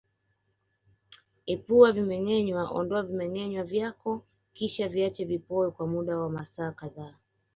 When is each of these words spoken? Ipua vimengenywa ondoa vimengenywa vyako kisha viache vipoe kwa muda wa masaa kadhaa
Ipua 1.45 1.91
vimengenywa 1.91 2.69
ondoa 2.71 3.01
vimengenywa 3.03 3.63
vyako 3.63 4.23
kisha 4.53 4.87
viache 4.87 5.25
vipoe 5.25 5.69
kwa 5.71 5.87
muda 5.87 6.17
wa 6.17 6.29
masaa 6.29 6.71
kadhaa 6.71 7.15